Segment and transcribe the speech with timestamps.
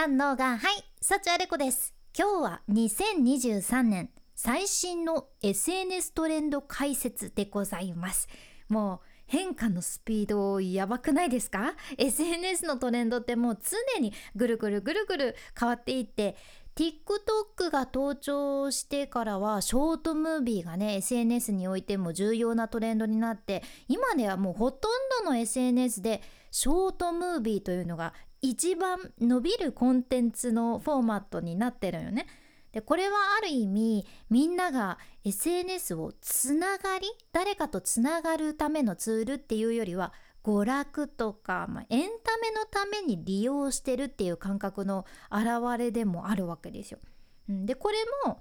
[0.00, 1.92] 三能がはい幸あれ子です。
[2.16, 8.28] 今日は2023年最新の SNS トレンド解説でございます。
[8.68, 16.36] もう変化のスピードやばくないですか？SNS のトレンドってもう常にぐるぐるぐるぐる変わっていって
[16.76, 26.22] TikTok が登場してからはショートムービーがね SNS においても重要なトレンドになって今ではもうほとんどの SNS で
[26.52, 32.26] ショートムービーというのが一番伸びるコンテンツのフォーマットになってるよね。
[32.72, 40.12] でこれはある意味みんなが SNS をつながり誰かとつながるためのツールっていうよりは
[40.44, 46.98] 娯楽とか、まあ、エンタメのために利用してるっていう感覚の表れでもあるわけですよ。
[47.48, 47.96] でこれ
[48.26, 48.40] も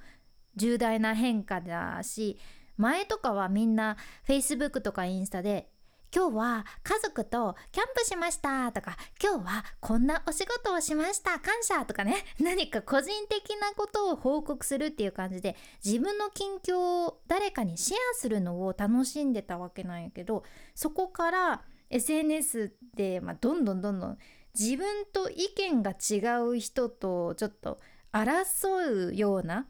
[0.55, 2.37] 重大な変化だし
[2.75, 3.95] 前とかはみんな
[4.27, 5.69] Facebook とかインスタで
[6.15, 8.71] 今日は家族とキャンプしました。
[8.71, 11.39] とか今日はこんなお仕事をしました。
[11.39, 11.85] 感謝。
[11.85, 12.15] とかね。
[12.39, 20.43] 何か個人的なことを報告するっていう感じで自分の近況を誰かにシェアするのを楽しんでたわけなんやけど
[20.75, 24.17] そこから SNS で、まあ、どんどんどんどん
[24.57, 27.79] 自分と意見が違う人とちょっと
[28.11, 29.67] 争うような、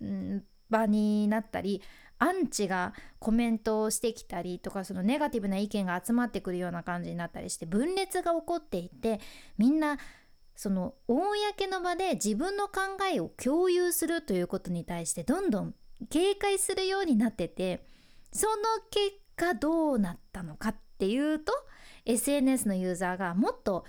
[0.00, 1.82] うん、場になったり
[2.22, 9.20] アンチがコメントをしてきたりとかそのネガティブな意見が集まってくるような感じになったりして分裂が起こっていて
[9.58, 9.98] みんな
[10.54, 12.80] その公の場で自分の考
[13.12, 15.74] えを共有するということに対してどんどん
[16.10, 17.84] 警戒するようになってて
[18.32, 18.54] その
[18.92, 21.52] 結果どうなったのかっていうと
[22.04, 23.84] SNS のユーザーがもっと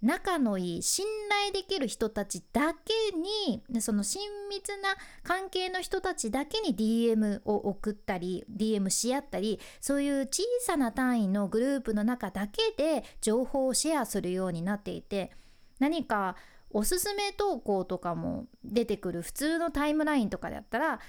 [0.00, 15.32] 仲のいい信頼できる人たちだけにその親密な関係の人たちだけに DM を送ったり DM し合ったりそういう小さな単位のグループの中だけで情報をシェアするようになっていて
[15.80, 16.36] 何か
[16.70, 21.00] おすすめ投稿とかも出てくる普通のタイムラインとかだったら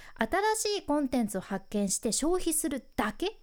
[0.56, 3.40] 新しいコンテンツを発見して消費するだけ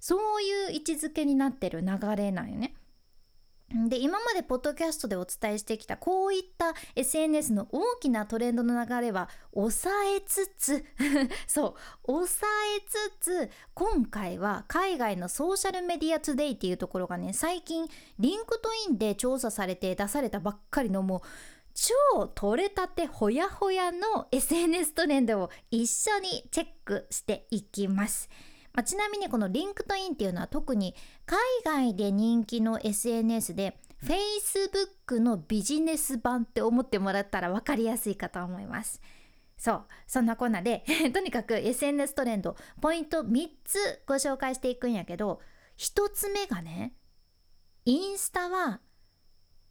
[0.00, 2.74] そういう位置づけになってる流れなんよね。
[3.88, 10.84] で今までポッドキャストでお伝えしてきたこういった SNS の大きなトレンドの流れは抑えつつ
[11.46, 12.80] そう抑え
[13.20, 17.86] つつ今回は海外の Social Media Today っていうところがね最近
[18.18, 21.20] LinkedIn で調査されて出されたばっかりのもう
[21.74, 28.28] 超取れたてほやほやの SNS トレンドを一緒にチェックしていきます。
[28.78, 30.94] まあ、ちなみにこの LinkedIn っていうのは特に
[31.26, 39.02] 海外で人気の SNS で Facebook のビジネス版って思ってもらったら分かりやすいかと思います。
[39.56, 45.40] そうそんなこんなで とにかく SNS トレンドポイント3つご紹介していくんやけど
[45.76, 46.94] 1つ目がね
[47.84, 48.80] インスタは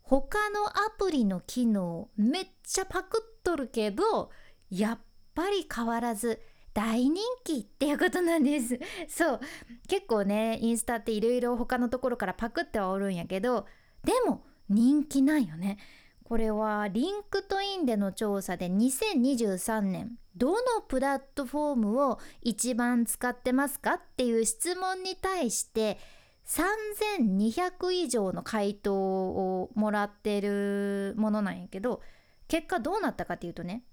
[0.01, 4.31] 他のアプリの機能めっちゃパクっとるけど
[4.69, 4.99] やっ
[5.33, 6.41] ぱり変わらず
[6.77, 8.79] 大人気っていうことなんです。
[9.07, 9.39] そう。
[9.87, 13.65] 結構ねインスタっていろいろ他のところからパクってはおるんやけど
[14.03, 15.79] でも人気なんよね。
[16.23, 25.97] これは LinkedIn での調査で2023年どのプラットフォームを一番使ってますかっていう質問に対して
[26.45, 32.01] 3200以上の回答をもらってるものなんやけど
[32.47, 33.83] 結果どうなったかっていうとね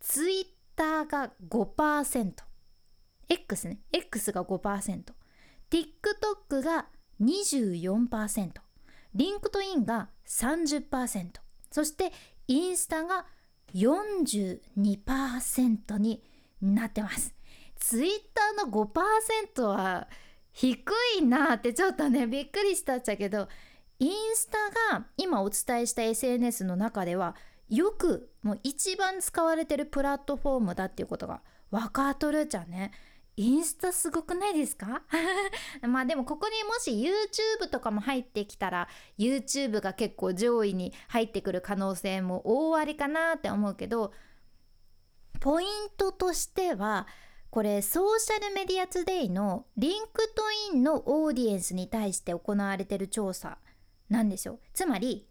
[0.00, 3.78] ツイッターが 5%X ね。
[3.92, 6.88] X が 5%TikTok が
[7.20, 8.50] 24%
[9.14, 11.28] LinkedIn が30%
[11.70, 12.10] そして
[12.48, 13.26] インスタが
[13.74, 16.24] 42%に
[16.60, 17.32] なってます。
[17.76, 20.08] ツイッターの5%は
[20.52, 23.46] 低いなってちょっとねびっくりしたっちゃけど
[23.98, 24.58] インスタ
[24.96, 27.36] が今お伝えした SNS の中では
[27.74, 31.40] よくもう一番使われてるプラットフォームだっていうことが
[31.70, 32.92] 分かっとるじゃんね。
[33.34, 35.02] インスタすごくないですか？
[35.88, 38.88] まあでもここにもし YouTube とかも入ってきたら
[39.18, 44.12] YouTube が結構上位に入ってくる可能性も大ありかなって思うけど
[45.40, 47.06] ポイントとしては
[47.48, 53.56] これ Social Media Today の LinkedIn のオーディエンスに対して行われてる調査
[54.10, 55.26] なんですよつまり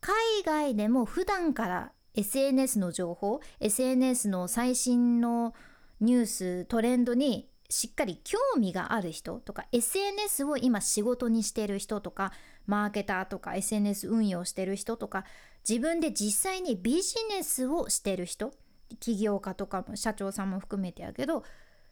[0.00, 0.14] 海
[0.44, 5.54] 外でも普段から SNS の情報 SNS の最新の
[6.00, 12.32] ニューストレンドにしっかり興味がある人とか SNS を今仕事にしてる人とか
[12.66, 15.24] マーケターとか SNS 運用してる人とか
[15.68, 18.52] 自分で実際にビジネスをしてる人
[18.98, 21.44] 起業家とかも社長さんも含めてやけど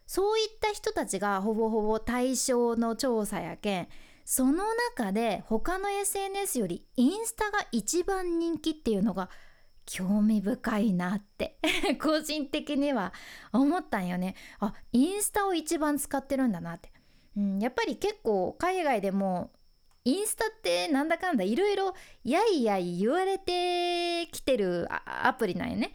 [0.07, 3.89] そういった人たちがほぼほぼ対象の調査やけん
[4.31, 9.31] その中で他の SNS よりインスタが一番人気っていうのが
[9.87, 11.57] 興味深いなって。
[11.99, 13.15] 個人的には
[13.55, 14.35] 思ったんよね。
[14.61, 16.93] あインスタを一番使ってるんだなって、
[17.39, 19.51] うん、やっぱり結構海外でも
[20.05, 25.95] インスタってなんだかんだいろいろやいやい言われてきてるアプリなんよね。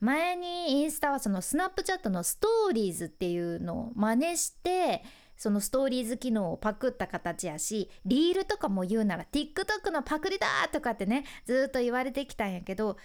[0.00, 5.04] 前にインスタはそのスナップチャットのストーリーズっていうのを真似して
[5.44, 12.96] そのストーリーズ機能をパクった形やしリールとかも言うなら TikTok のパクリだとかってねずっと言われてきたんやけど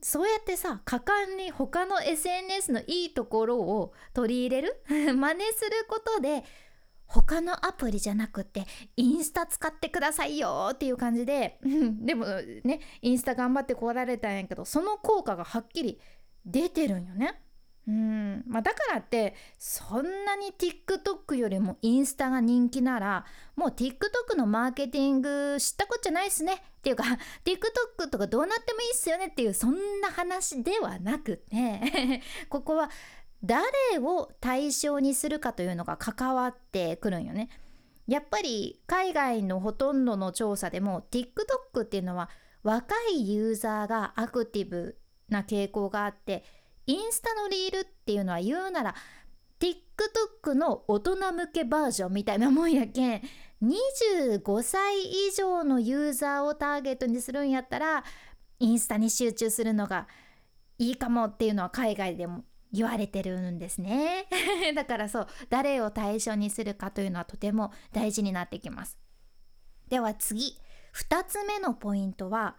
[0.00, 4.80] そうやってさ果敢に他の SNS のいいところを取り入れる？
[4.88, 6.44] 真似することで
[7.04, 8.64] 他のアプリじゃなくて
[8.96, 11.58] インスタ使ってくださいよっていう感じで
[12.00, 12.24] でも
[12.64, 16.00] ねインスタ頑張ってこられたんやけどその効果がはっきり
[16.46, 17.42] 出てるんよね。
[17.88, 23.24] うんまあ、だからってそんなに TikTok よりもインスタが人気なら
[23.54, 27.04] もう TikTok のマーケティング知ったこっちゃないっすねっていうか
[27.46, 32.90] TikTok とかどうなってもいいっすよねっていうそんな話ではなくてここは
[33.44, 33.64] 誰
[34.00, 37.50] を対象にするかというのが関わってくるんよね。
[38.08, 42.30] やっぱり海外のほとんどの調査でも TikTok っていうのは
[42.62, 44.96] 若いユーザーがアクティブ
[45.28, 46.44] な傾向があって
[46.86, 48.94] インスタのリールっていうのは言うなら
[49.58, 53.22] TikTok の大人向けバージョンみたいなもんやけん
[53.62, 58.04] 25歳以上のユーザーをターゲットにするんやったら
[58.58, 60.06] インスタに集中するのが
[60.78, 64.26] いいかもっていうのは海外でも言われてるんですね。
[64.74, 68.98] だからそう誰を対象にするかというのはとても大事になってきます。
[69.88, 70.58] では次。
[70.94, 72.56] 2つ目のポイントは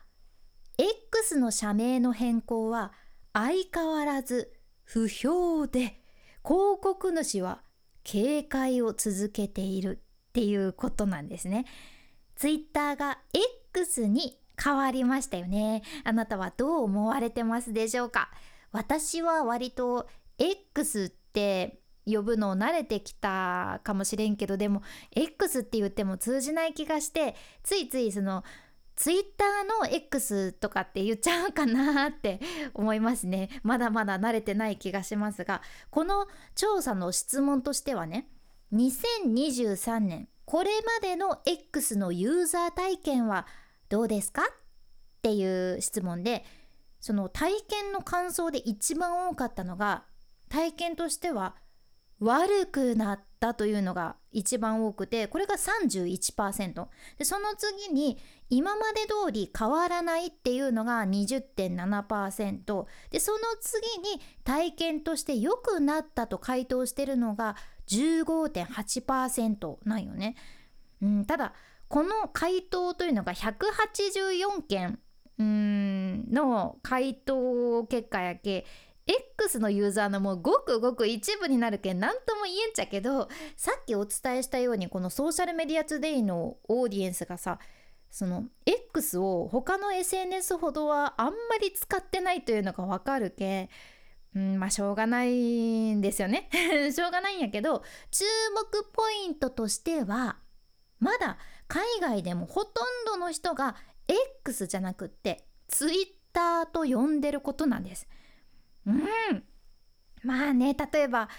[0.77, 2.93] X の社名の変更は
[3.37, 4.51] 相変わらず
[4.83, 6.01] 不評で
[6.43, 7.61] 広告主は
[8.03, 9.99] 警戒を続けている
[10.29, 11.65] っていうことなんですね。
[12.35, 13.19] ツイッターが
[13.73, 15.83] X に変わりましたよね。
[16.03, 18.31] あなたはどう思われてますでしょうか？
[18.71, 20.07] 私は割と
[20.39, 24.81] X って呼ぶのを慣れてきたかもしれんけどでも
[25.11, 28.43] X って言っても通じない気がしてついついその
[28.97, 32.41] ツイッターの X とかって言っちゃうかなって
[32.73, 33.61] 思いますね。
[33.63, 35.61] まだまだ慣れてない気がしますが。
[35.91, 38.27] この調査の質問としてはね
[38.73, 43.45] 2023年これまでの X のユーザー体験は
[43.87, 44.45] どうですかっ
[45.21, 46.43] ていう質問で
[46.99, 50.05] その体験の感想で一番多かったのが
[50.49, 51.55] 体験としては
[52.19, 56.87] 悪くなったというのが一番多くてこれが31%
[57.17, 58.17] でその次に
[58.49, 67.55] 今まで通り変わらないっていうのが20.7%でその次に体験として良くなったと回答してるのが
[67.87, 70.35] 15.8%なんよね、
[71.01, 71.53] うん、ただ
[71.87, 74.99] この回答というのが184件
[75.39, 78.65] の回答結果やけ
[79.07, 87.59] X のユーザーのもうごくごく一部になるけん何とも言えんちゃけどさっきお伝えしたようにこのソーシャルメディアトゥデイのオーディエンスがさ
[88.11, 93.69] その X を他の SNS ほどはあんまり使ってないというのがわかるけ
[94.35, 96.49] うんまあしょうがないんですよね
[96.93, 98.25] しょうがないんやけど注
[98.55, 100.37] 目ポイントとしては
[100.99, 101.37] まだ
[101.67, 103.75] 海外でもほとんどの人が
[104.07, 108.07] X じゃなくって Twitter と呼んでることなんです。
[108.87, 109.43] うん。
[110.23, 111.29] まあね例えば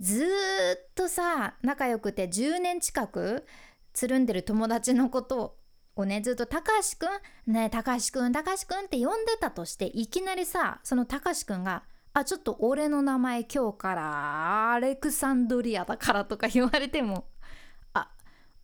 [0.00, 3.46] ずっとさ仲良くて10年近く
[3.92, 5.58] つるんでる友達のこと
[5.96, 17.28] をねずっと「たかしくんねたかしくんたかしくん」って呼んでたとしていきなりさそのたかしくんが「あちょっと俺の名前今日からアレクサンドリアだから」とか言われても
[17.94, 18.10] 「あ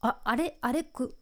[0.02, 1.21] ああれあれくあ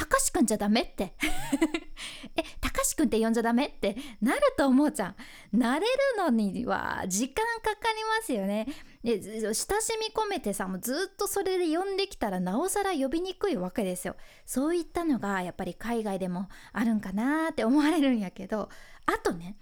[0.00, 1.12] たかしくんじゃダメって。
[2.34, 3.94] えたかしくんって呼んじゃダメって？
[4.22, 5.16] なると思うじゃん。
[5.54, 8.66] 慣れるのには時間かかりますよね。
[9.04, 9.62] で親し
[10.00, 14.16] み込めてさもうずっとそれで呼んできたらなおさら呼びにくいわけですよ。
[14.46, 18.70] そういったのがやっぱり海外でもあるんかなって思われるんやけど。
[19.04, 19.58] あとね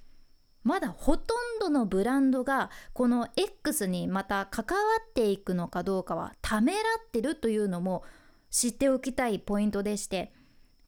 [0.62, 8.04] まだほとんどのブランドがこの X にまた関わっていくのかどうかはためらってるというのも
[8.50, 10.32] 知っておきたいポイントでして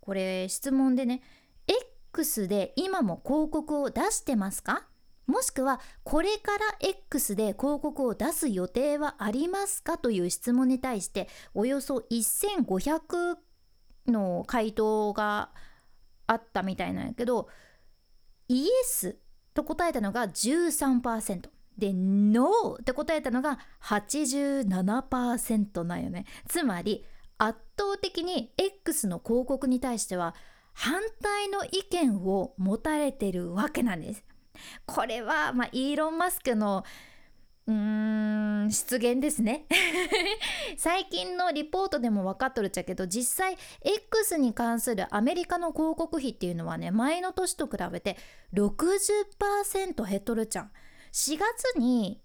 [0.00, 1.22] これ質問でね
[2.12, 4.86] X で今も広告を出してますか？
[5.26, 9.96] もしくはこれから X で広告を出す予定はありますか？
[9.96, 13.36] という質問に対しておよそ1500
[14.08, 15.50] の回答が
[16.26, 17.48] あったみたいなんやけど
[18.48, 19.18] イエス
[19.54, 21.48] と答えたのが13%
[21.78, 26.24] でノーって答えたのが87%なんよね。
[26.48, 27.04] つまり
[27.42, 30.34] 圧倒的に X の広告に対しては
[30.74, 34.24] 反対の意見を持たれてるわけなんです。
[34.84, 36.84] これは、まあ、イーロン・マスクの
[37.66, 39.64] うーん出現ですね
[40.76, 48.16] 最近のリポートでも分かっとるっちゃけど実際 X に関するアメリカの広告費っていうのはね前の年と比べて
[48.54, 50.72] 60%減っとるちゃん
[51.12, 52.20] 4月に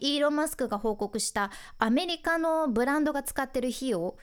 [0.00, 4.16] イーロン・マスクが報告したアメリカのブランドが使ってる費用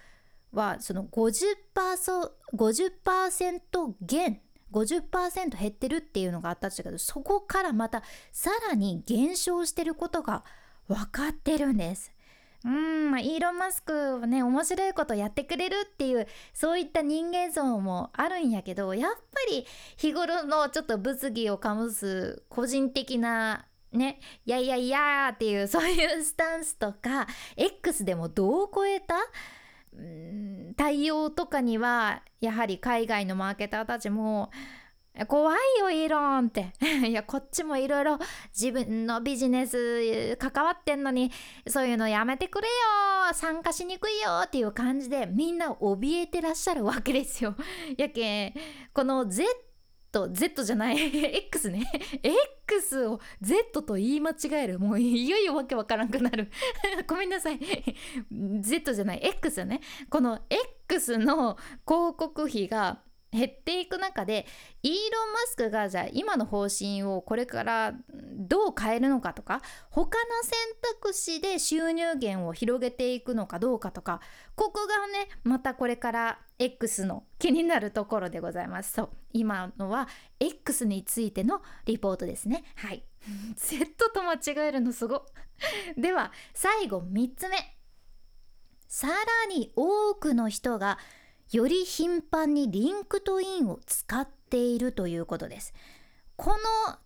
[0.53, 10.43] はその 50%, 50減50%減ってるっていうのがあったんですけどそこからまたさらに減少してることが
[10.87, 12.11] 分かってるんです。
[12.65, 19.17] うんまあ、イーロン・マスクはね面白いことやってくれるっていうそういった人間像もあるんやけどやっぱ
[19.49, 29.15] り日頃のちょっと物議を醸す個人的なねいやいやいやっていう そういうスタンスとか X でもどう超えた？
[30.77, 34.49] 対応とかにはやはり海外のマーケターたちも
[35.27, 36.71] 怖いよイーロンって
[37.05, 38.17] いやこっちもいろいろ
[38.57, 41.31] 自分のビジネス関わってんのに
[41.67, 47.55] そういうのやめてくれよ参加しにくいよっていう感じでみんな怯えてらっしゃるわけですよ。
[47.97, 48.53] やけ
[48.93, 49.45] この Z
[50.31, 51.35] Z じゃない。
[51.45, 51.85] X ね。
[52.67, 54.79] X を Z と言い間違える。
[54.79, 56.49] もういよいよわけわからんくなる。
[57.07, 57.59] ごめんなさい。
[58.59, 59.19] Z じゃない。
[59.23, 59.81] X よね。
[60.09, 60.39] この
[60.87, 62.99] X の広告費が
[63.31, 64.45] 減っていく中で
[64.81, 70.53] イーロン・マスクがじゃあ今の方針をこれからどう変えるのかとか他の選
[70.99, 74.19] 択肢で収入源を広げていくのかどうかとか
[74.55, 78.93] ここがねまたこれから X の気になるところでございます。
[78.93, 80.07] そう今のは
[80.39, 82.63] X についてのリポートですね。
[82.75, 83.03] はい。
[83.55, 85.25] Z と間違えるのすご
[85.97, 87.57] では最後3つ目。
[88.87, 89.13] さら
[89.53, 90.97] に多くの人が
[91.51, 95.73] より頻繁に LinkedIn を使っているということです。
[96.35, 96.57] この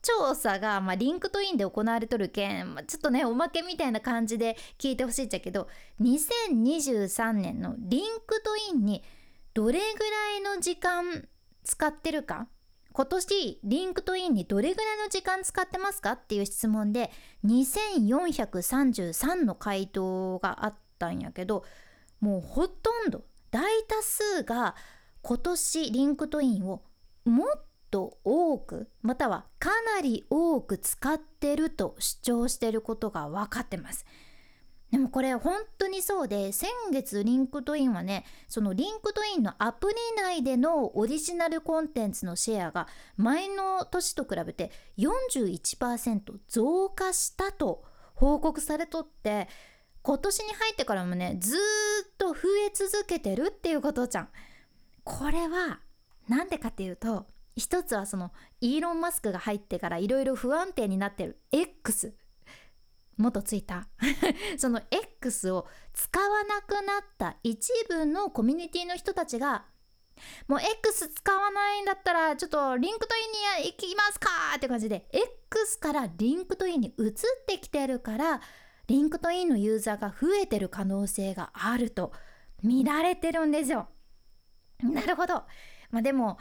[0.03, 5.67] 調査が、まあ、 LinkedIn で行われとるけん、まあ、ちょっとねおまけみたいな感じで聞いてほしいっちゃけど
[6.01, 9.03] 2023年の LinkedIn に
[9.55, 11.27] どれぐらいの時間
[11.63, 12.47] 使ってるか？
[12.91, 17.09] 今年 LinkedIn にどれぐらいの時間使ってますかっていう質問で
[17.43, 21.63] 2433の回答があったんやけど
[22.19, 24.75] もうほとんど大多数が
[25.21, 26.81] 今年 LinkedIn を
[27.23, 34.07] もっと多くまたはかなり多く使ってると主張してることが分かってます。
[34.89, 47.83] でもこれ本当にそうで先月 LinkedIn はねその LinkedIn のアプリ内でのオリジナルコンテンツのシェアが前の年と比べて41%増加したと
[48.15, 49.47] 報告されとって
[50.03, 51.59] 今年に入ってからもねずっ
[52.17, 54.29] と増え続けてるっていうことじゃん。
[55.05, 55.79] これは
[56.27, 58.31] 何でかっていうと一つはその
[58.61, 61.39] イーロン・マスクが入ってからいろいろ不安定になってる。
[61.51, 62.13] X
[63.17, 64.57] 元ツイッター。
[64.59, 69.65] その X を使わなくなった一部のコミュニティの人たちが
[70.47, 77.13] もう X 使わないんだったらちょっと LinkedIn に行きますかって感じで X から LinkedIn に移っ
[77.47, 78.41] てきてるから
[78.87, 82.11] LinkedIn のユーザーが増えてる可能性があると
[82.61, 83.87] 見られてるんですよ。
[84.81, 85.43] なるほど。
[85.91, 86.37] まあ、でも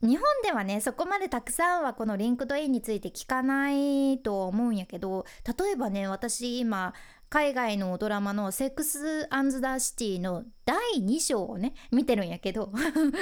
[0.00, 5.24] 日本ではねそこまでたくさんはこの LinkedIn について聞かないと思うんやけど
[5.58, 6.92] 例えばね私今
[7.30, 12.70] 海外のドラマの「セックス・アンド・ザ・シティ」の第2章をね見てるんやけど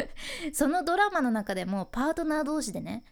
[0.53, 3.05] そのドラマの中でもパートナー同士でね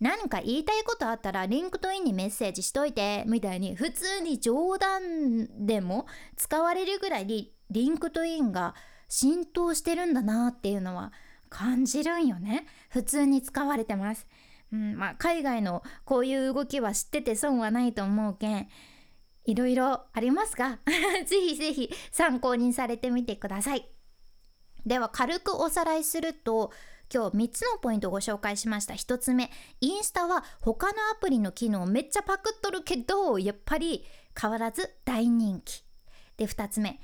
[0.00, 8.74] 何か言いたいことあったらリンクトインにメッセージしといてみたいに普通に冗談でも使われるぐらいリンクトインが
[9.08, 11.12] 浸透してるんだなっていうのは
[11.48, 12.66] 感じるんよね。
[12.90, 14.26] 普通に使われてます、
[14.72, 18.68] うんまあ、海外のこういう動きは知ってて損はないと思うけん
[19.44, 20.80] いろいろありますが
[21.24, 23.88] ぜひぜひ参考にされてみてください。
[24.84, 26.72] では軽くおさらいすると
[27.12, 28.94] 今日3つのポイントをご紹介しました。
[28.94, 34.04] 1つ目インスタは他のアプリの機能めっちゃパクっとるけどやっぱり
[34.40, 35.82] 変わらず大人気。
[36.36, 37.00] で2つ目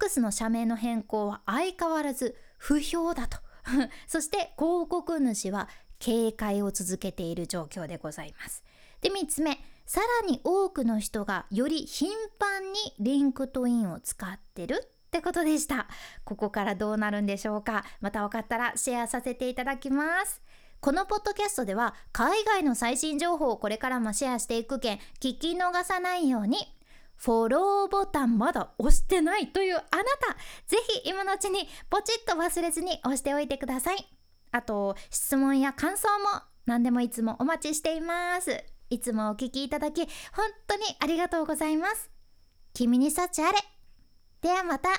[0.00, 3.38] X の社名の変更は相変わらず不評だと。
[4.06, 5.68] そして広告主は
[5.98, 8.64] 警戒を続けている状況でございます。
[9.00, 15.88] で3つ目さらに多くの人がより頻繁にリンクトインを使ってるってことでした。
[16.24, 17.84] ここからどうなるんでしょうか。
[18.00, 20.42] また分かったらシェアさせていただきます。
[20.80, 26.58] このポッドキャストでは海外の最新情報をこれからもシェアしていくけん、聞き逃さないように
[27.16, 29.96] フォローボタンまだ押してないというあなた、
[30.66, 34.08] ぜひ今のうちにポチッと忘れずに押しておいてください。
[34.52, 38.62] あと、質問や感想も何でもいつもお待ちしています。
[38.90, 42.10] いつもお聞きいただき、本当にありがとうございます。
[42.72, 43.77] 君に幸あれ。
[44.40, 44.90] ではまた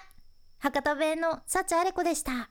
[0.58, 2.50] 博多弁の幸あれ子でした。